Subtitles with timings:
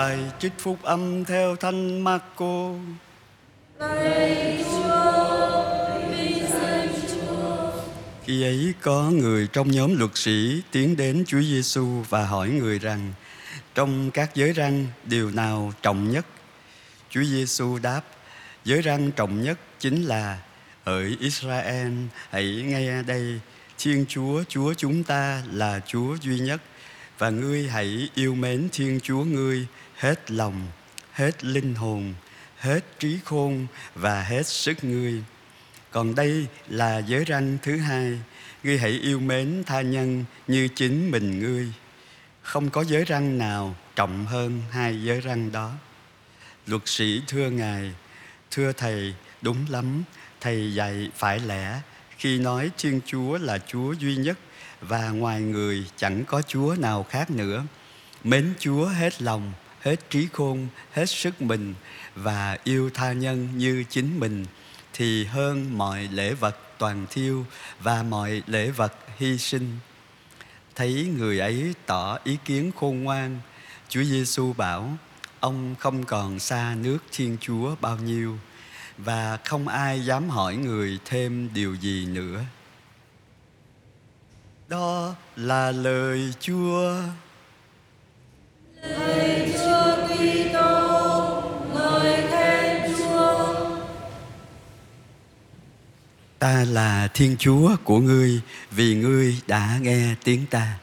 [0.00, 2.70] Bài trích phúc âm theo Thánh Marco.
[8.24, 12.78] Khi ấy có người trong nhóm luật sĩ tiến đến Chúa Giêsu và hỏi người
[12.78, 13.12] rằng,
[13.74, 16.26] trong các giới răng, điều nào trọng nhất?
[17.10, 18.00] Chúa Giêsu đáp:
[18.64, 20.38] Giới răng trọng nhất chính là,
[20.84, 21.92] ở Israel,
[22.30, 23.40] hãy nghe đây,
[23.78, 26.62] Thiên Chúa Chúa chúng ta là Chúa duy nhất,
[27.18, 29.66] và ngươi hãy yêu mến Thiên Chúa ngươi
[30.00, 30.66] hết lòng,
[31.12, 32.14] hết linh hồn,
[32.58, 35.22] hết trí khôn và hết sức ngươi.
[35.90, 38.20] Còn đây là giới ranh thứ hai,
[38.62, 41.72] ngươi hãy yêu mến tha nhân như chính mình ngươi.
[42.42, 45.72] Không có giới răng nào trọng hơn hai giới răng đó.
[46.66, 47.92] Luật sĩ thưa Ngài,
[48.50, 50.02] thưa Thầy, đúng lắm,
[50.40, 51.80] Thầy dạy phải lẽ
[52.18, 54.38] khi nói Thiên Chúa là Chúa duy nhất
[54.80, 57.64] và ngoài người chẳng có Chúa nào khác nữa.
[58.24, 61.74] Mến Chúa hết lòng, hết trí khôn, hết sức mình
[62.14, 64.46] và yêu tha nhân như chính mình
[64.92, 67.46] thì hơn mọi lễ vật toàn thiêu
[67.80, 69.78] và mọi lễ vật hy sinh.
[70.74, 73.40] Thấy người ấy tỏ ý kiến khôn ngoan,
[73.88, 74.96] Chúa Giêsu bảo:
[75.40, 78.38] Ông không còn xa nước Thiên Chúa bao nhiêu
[78.98, 82.44] và không ai dám hỏi người thêm điều gì nữa.
[84.68, 86.94] Đó là lời Chúa.
[88.82, 89.39] Lời
[96.40, 100.78] Ta là Thiên Chúa của ngươi vì ngươi đã nghe tiếng ta.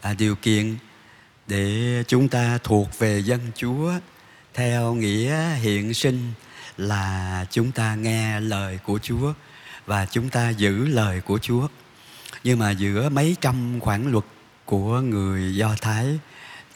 [0.00, 0.76] À, điều kiện
[1.46, 3.92] để chúng ta thuộc về dân Chúa
[4.54, 6.32] theo nghĩa hiện sinh
[6.76, 9.32] là chúng ta nghe lời của Chúa
[9.86, 11.68] và chúng ta giữ lời của Chúa.
[12.44, 14.24] Nhưng mà giữa mấy trăm khoản luật
[14.64, 16.18] của người Do Thái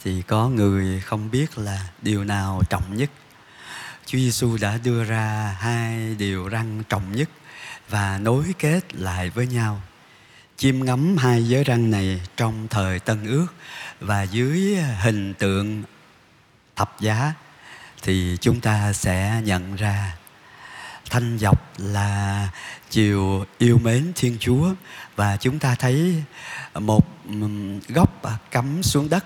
[0.05, 3.11] thì có người không biết là điều nào trọng nhất.
[4.06, 7.28] Chúa Giêsu đã đưa ra hai điều răng trọng nhất
[7.89, 9.83] và nối kết lại với nhau.
[10.56, 13.47] Chiêm ngắm hai giới răng này trong thời Tân Ước
[14.00, 15.83] và dưới hình tượng
[16.77, 17.33] thập giá
[18.03, 20.16] thì chúng ta sẽ nhận ra.
[21.10, 22.49] Thanh dọc là
[22.91, 24.75] chiều yêu mến Thiên Chúa
[25.16, 26.22] và chúng ta thấy
[26.75, 27.06] một
[27.89, 29.25] góc cắm xuống đất.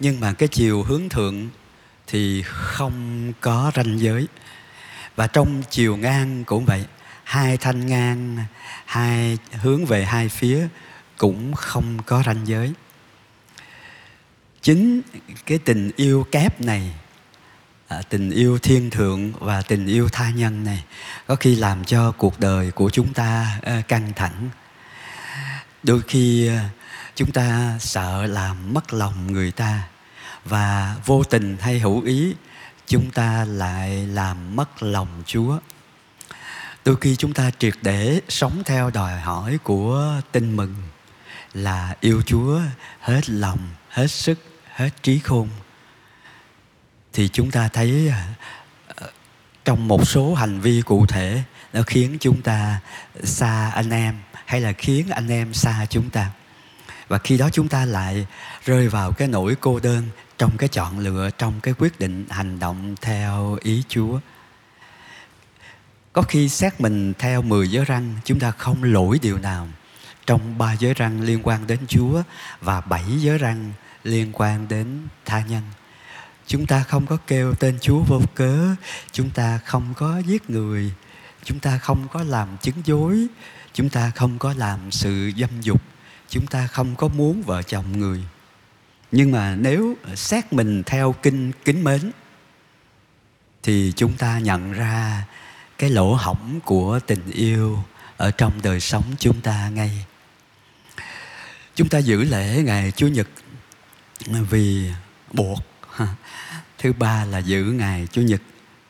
[0.00, 1.48] Nhưng mà cái chiều hướng thượng
[2.06, 4.28] thì không có ranh giới.
[5.16, 6.84] Và trong chiều ngang cũng vậy
[7.24, 8.36] hai thanh ngang
[8.84, 10.68] hai hướng về hai phía
[11.18, 12.72] cũng không có ranh giới.
[14.62, 15.02] Chính
[15.46, 16.94] cái tình yêu kép này
[17.88, 20.84] à, tình yêu thiên thượng và tình yêu tha nhân này
[21.26, 24.50] có khi làm cho cuộc đời của chúng ta à, căng thẳng.
[25.82, 26.68] Đôi khi à,
[27.14, 29.88] chúng ta sợ làm mất lòng người ta
[30.44, 32.34] và vô tình hay hữu ý
[32.86, 35.58] chúng ta lại làm mất lòng chúa
[36.84, 40.74] đôi khi chúng ta triệt để sống theo đòi hỏi của tin mừng
[41.54, 42.60] là yêu chúa
[43.00, 43.58] hết lòng,
[43.88, 44.38] hết sức,
[44.74, 45.48] hết trí khôn,
[47.12, 48.28] thì chúng ta thấy à,
[48.96, 49.10] ờ,
[49.64, 51.42] trong một số hành vi cụ thể
[51.72, 52.80] nó khiến chúng ta
[53.22, 56.30] xa anh em hay là khiến anh em xa chúng ta.
[57.08, 58.26] Và khi đó chúng ta lại
[58.64, 60.08] rơi vào cái nỗi cô đơn
[60.38, 64.18] trong cái chọn lựa, trong cái quyết định hành động theo ý Chúa
[66.14, 69.68] có khi xét mình theo 10 giới răng, chúng ta không lỗi điều nào.
[70.26, 72.22] Trong ba giới răng liên quan đến Chúa
[72.60, 73.72] và bảy giới răng
[74.04, 74.86] liên quan đến
[75.24, 75.62] tha nhân.
[76.46, 78.74] Chúng ta không có kêu tên chúa vô cớ,
[79.12, 80.92] chúng ta không có giết người,
[81.44, 83.26] chúng ta không có làm chứng dối,
[83.72, 85.82] chúng ta không có làm sự dâm dục,
[86.28, 88.24] chúng ta không có muốn vợ chồng người.
[89.12, 92.10] Nhưng mà nếu xét mình theo kinh kính mến,
[93.62, 95.24] thì chúng ta nhận ra
[95.78, 97.84] cái lỗ hổng của tình yêu
[98.16, 100.04] ở trong đời sống chúng ta ngay.
[101.74, 103.28] Chúng ta giữ lễ ngày chủ nhật
[104.26, 104.90] vì
[105.32, 105.58] buộc.
[106.78, 108.40] Thứ ba là giữ ngày chủ nhật.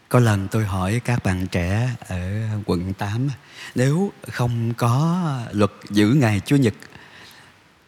[0.08, 3.28] Có lần tôi hỏi các bạn trẻ ở quận 8
[3.74, 5.22] nếu không có
[5.52, 6.74] luật giữ ngày chủ nhật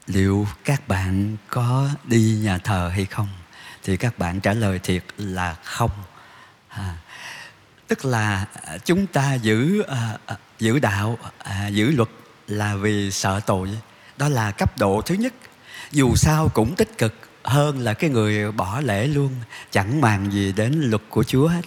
[0.06, 3.28] liệu các bạn có đi nhà thờ hay không?
[3.82, 5.90] Thì các bạn trả lời thiệt là không.
[6.68, 6.96] À,
[7.88, 12.08] tức là à, chúng ta giữ uh, giữ đạo uh, giữ luật
[12.48, 13.68] là vì sợ tội.
[14.16, 15.34] Đó là cấp độ thứ nhất.
[15.92, 19.34] Dù sao cũng tích cực hơn là cái người bỏ lễ luôn
[19.70, 21.62] chẳng màng gì đến luật của Chúa hết.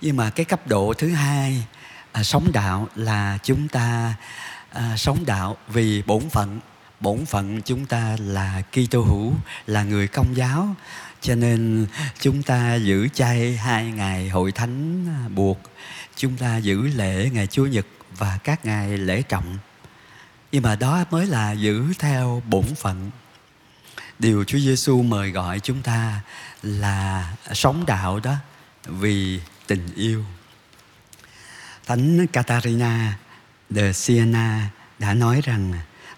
[0.00, 1.66] Nhưng mà cái cấp độ thứ hai
[2.12, 4.14] à, sống đạo là chúng ta
[4.72, 6.60] à, sống đạo vì bổn phận.
[7.00, 9.32] Bổn phận chúng ta là Kitô hữu
[9.66, 10.74] là người công giáo
[11.20, 11.86] cho nên
[12.20, 15.60] chúng ta giữ chay hai ngày hội thánh buộc.
[16.16, 17.86] Chúng ta giữ lễ ngày Chúa Nhật
[18.18, 19.58] và các ngày lễ trọng.
[20.52, 23.10] Nhưng mà đó mới là giữ theo bổn phận.
[24.18, 26.20] Điều Chúa Giêsu mời gọi chúng ta
[26.62, 28.34] là sống đạo đó
[28.84, 30.24] vì tình yêu.
[31.86, 33.18] Thánh Catarina
[33.70, 35.72] de Siena đã nói rằng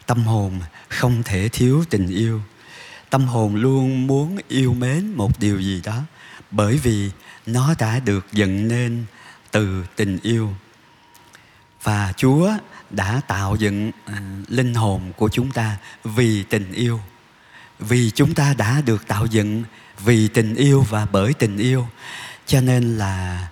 [0.06, 2.42] tâm hồn không thể thiếu tình yêu
[3.10, 6.02] tâm hồn luôn muốn yêu mến một điều gì đó.
[6.50, 7.10] Bởi vì
[7.46, 9.04] nó đã được dựng nên
[9.50, 10.54] từ tình yêu.
[11.82, 12.50] Và chúa
[12.90, 17.00] đã tạo dựng à, linh hồn của chúng ta vì tình yêu.
[17.78, 19.64] Vì chúng ta đã được tạo dựng
[20.04, 21.88] vì tình yêu và bởi tình yêu.
[22.46, 23.48] Cho nên là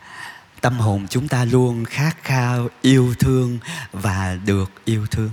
[0.61, 3.59] tâm hồn chúng ta luôn khát khao yêu thương
[3.93, 5.31] và được yêu thương.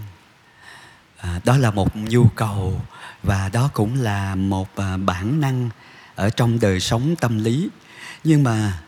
[1.18, 2.81] À, đó là một nhu cầu
[3.25, 5.69] và đó cũng là một à, bản năng
[6.16, 7.69] ở trong đời sống tâm lý.
[8.24, 8.80] Nhưng mà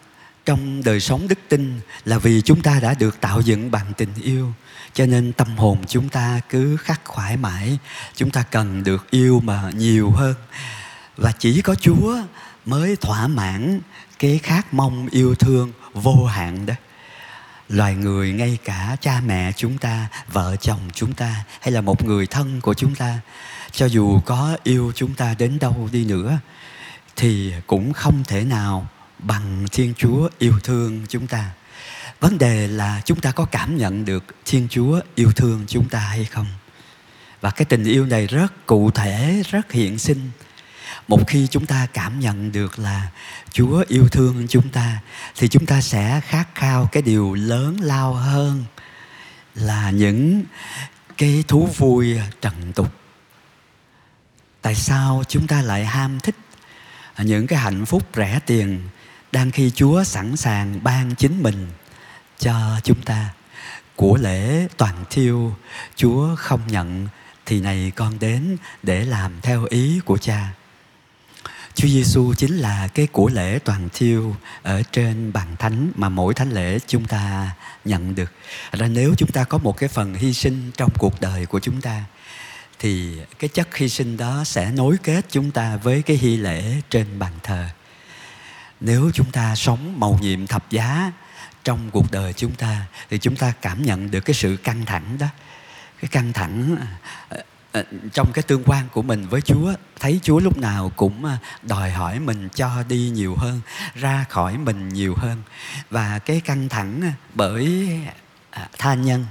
[0.46, 4.14] trong đời sống đức tin là vì chúng ta đã được tạo dựng bằng tình
[4.22, 4.54] yêu,
[4.94, 7.78] cho nên tâm hồn chúng ta cứ khắc khoải mãi.
[8.16, 10.36] Chúng ta cần được yêu mà nhiều hơn.
[11.18, 12.18] Và chỉ có chúa
[12.66, 13.80] mới thỏa mãn
[14.20, 16.74] cái khát mong yêu thương vô hạn đó
[17.70, 22.06] loài người ngay cả cha mẹ chúng ta, vợ chồng chúng ta hay là một
[22.06, 23.20] người thân của chúng ta,
[23.72, 26.40] cho dù có yêu chúng ta đến đâu đi nữa,
[27.16, 28.88] thì cũng không thể nào
[29.20, 31.52] bằng thiên chúa yêu thương chúng ta.
[32.20, 36.00] Vấn đề là chúng ta có cảm nhận được thiên chúa yêu thương chúng ta
[36.00, 36.48] hay không?
[37.42, 40.30] Và cái tình yêu này rất cụ thể, rất hiện sinh
[41.08, 43.08] một khi chúng ta cảm nhận được là
[43.52, 45.02] chúa yêu thương chúng ta,
[45.36, 48.66] thì chúng ta sẽ khát khao cái điều lớn lao hơn
[49.56, 50.44] là những
[51.18, 52.94] cái thú vui trần tục.
[54.62, 56.36] Tại sao chúng ta lại ham thích
[57.18, 58.90] những cái hạnh phúc rẻ tiền
[59.32, 61.68] đang khi chúa sẵn sàng ban chính mình
[62.40, 63.30] cho chúng ta?
[63.96, 65.56] Của lễ toàn thiêu,
[65.96, 67.08] chúa không nhận
[67.46, 70.50] thì này con đến để làm theo ý của cha.
[71.78, 76.34] Chúa Giêsu chính là cái của lễ toàn thiêu ở trên bàn thánh mà mỗi
[76.34, 77.52] thánh lễ chúng ta
[77.86, 78.32] nhận được.
[78.72, 81.82] Ra nếu chúng ta có một cái phần hy sinh trong cuộc đời của chúng
[81.82, 82.04] ta,
[82.80, 86.82] thì cái chất hy sinh đó sẽ nối kết chúng ta với cái hy lễ
[86.90, 87.70] trên bàn thờ.
[88.80, 91.12] Nếu chúng ta sống màu nhiệm thập giá
[91.64, 95.18] trong cuộc đời chúng ta, thì chúng ta cảm nhận được cái sự căng thẳng
[95.20, 95.28] đó.
[96.02, 96.78] Cái căng thẳng
[97.78, 97.84] Ờ,
[98.14, 101.92] trong cái tương quan của mình với Chúa, thấy Chúa lúc nào cũng ờ, đòi
[101.92, 103.62] hỏi mình cho đi nhiều hơn,
[103.96, 105.42] ra khỏi mình nhiều hơn.
[105.90, 107.90] Và cái căng thẳng ờ, bởi
[108.78, 109.26] tha nhân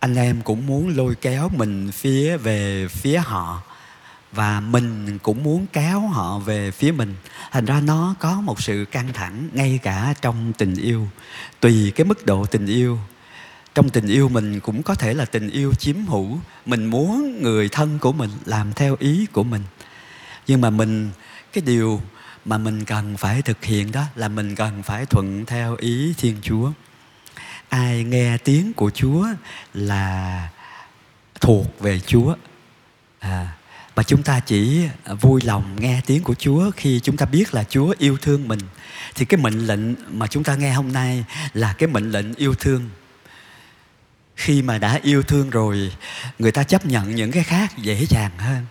[0.00, 3.62] anh em cũng muốn lôi kéo mình phía về phía họ
[4.32, 7.14] và mình cũng muốn kéo họ về phía mình.
[7.50, 11.08] Thành ra nó có một sự căng thẳng ngay cả trong tình yêu,
[11.60, 12.98] tùy cái mức độ tình yêu
[13.80, 16.38] trong tình yêu mình cũng có thể là tình yêu chiếm hữu.
[16.66, 19.62] Mình muốn người thân của mình làm theo ý của mình.
[20.46, 21.10] Nhưng mà mình
[21.52, 22.02] cái điều
[22.44, 26.36] mà mình cần phải thực hiện đó là mình cần phải thuận theo ý thiên
[26.42, 26.70] chúa.
[27.68, 29.26] Ai nghe tiếng của chúa
[29.74, 30.48] là
[31.40, 32.34] thuộc về chúa.
[33.18, 33.56] À,
[33.94, 34.88] và chúng ta chỉ
[35.20, 38.60] vui lòng nghe tiếng của Chúa khi chúng ta biết là Chúa yêu thương mình.
[39.14, 42.54] Thì cái mệnh lệnh mà chúng ta nghe hôm nay là cái mệnh lệnh yêu
[42.54, 42.88] thương
[44.40, 45.92] khi mà đã yêu thương rồi
[46.38, 48.66] người ta chấp nhận những cái khác dễ dàng hơn.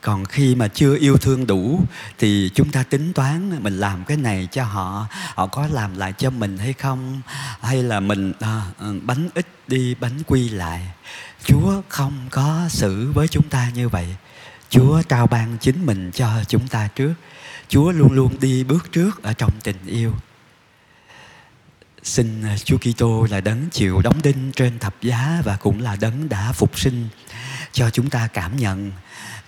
[0.00, 1.80] Còn khi mà chưa yêu thương đủ
[2.18, 6.12] thì chúng ta tính toán mình làm cái này cho họ họ có làm lại
[6.18, 7.20] cho mình hay không?
[7.60, 8.62] Hay là mình à,
[9.02, 10.86] bánh ít đi bánh quy lại?
[11.44, 14.06] Chúa không có xử với chúng ta như vậy.
[14.70, 17.14] Chúa trao ban chính mình cho chúng ta trước.
[17.68, 20.12] Chúa luôn luôn đi bước trước ở trong tình yêu
[22.04, 25.96] xin à, Chúa Kitô là đấng chịu đóng đinh trên thập giá và cũng là
[26.00, 27.08] đấng đã phục sinh
[27.72, 28.92] cho chúng ta cảm nhận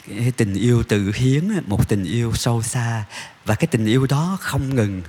[0.09, 3.05] cái tình yêu tự hiến một tình yêu sâu xa.
[3.45, 5.03] Và cái tình yêu đó không ngừng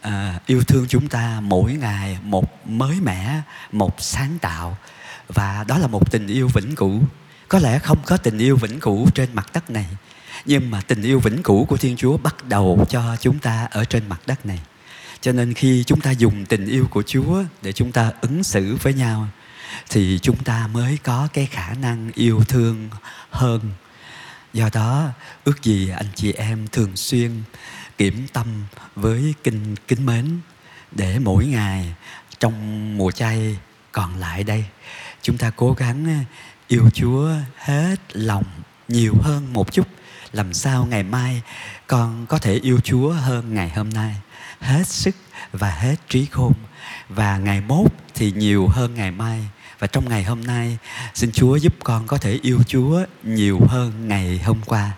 [0.00, 3.40] à, yêu thương chúng ta mỗi ngày một mới mẻ
[3.72, 4.76] một sáng tạo.
[5.28, 7.02] Và đó là một tình yêu vĩnh cửu.
[7.48, 9.86] Có lẽ không có tình yêu vĩnh cửu trên mặt đất này
[10.44, 13.84] nhưng mà tình yêu vĩnh cửu của thiên chúa bắt đầu cho chúng ta ở
[13.84, 14.60] trên mặt đất này
[15.22, 18.76] cho nên khi chúng ta dùng tình yêu của chúa để chúng ta ứng xử
[18.82, 19.28] với nhau,
[19.90, 22.90] thì chúng ta mới có cái khả năng yêu thương
[23.30, 23.60] hơn.
[24.52, 25.08] Do đó,
[25.44, 27.30] ước gì anh chị em thường xuyên
[27.98, 28.46] kiểm tâm
[28.96, 30.38] với kinh, kính mến
[30.90, 31.94] để mỗi ngày
[32.40, 33.56] trong mùa chay
[33.92, 34.64] còn lại đây,
[35.22, 36.24] chúng ta cố gắng ờ,
[36.68, 38.44] yêu chúa hết lòng
[38.88, 39.88] nhiều hơn một chút.
[40.32, 41.42] Làm sao ngày mai
[41.86, 44.16] con có thể yêu chúa hơn ngày hôm nay?
[44.62, 45.14] Hết sức
[45.52, 46.52] và hết trí khôn.
[47.08, 49.48] Và ngày mốt thì nhiều hơn ngày mai.
[49.78, 50.78] Và trong ngày hôm nay,
[51.14, 54.90] xin chúa giúp con có thể yêu chúa nhiều hơn ngày hôm qua.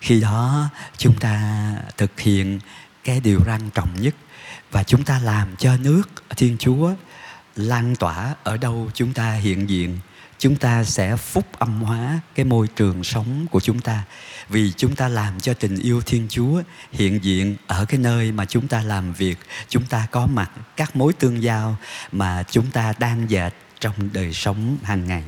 [0.00, 2.60] Khi đó, chúng ta thực hiện
[3.04, 4.14] cái điều răn trọng nhất
[4.70, 6.02] và chúng ta làm cho nước
[6.36, 6.94] thiên chúa
[7.56, 9.98] lan tỏa ở đâu chúng ta hiện diện
[10.38, 14.02] chúng ta sẽ phúc âm hóa cái môi trường sống của chúng ta.
[14.48, 16.62] Vì chúng ta làm cho tình yêu thiên chúa
[16.92, 19.38] hiện diện ở cái nơi mà chúng ta làm việc.
[19.68, 21.76] Chúng ta có mặt các mối tương giao
[22.12, 23.50] mà chúng ta đang dệt
[23.80, 25.22] trong đời sống hàng ngày.